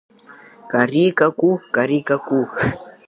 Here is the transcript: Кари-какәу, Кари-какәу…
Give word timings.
Кари-какәу, 0.71 1.53
Кари-какәу… 1.73 2.41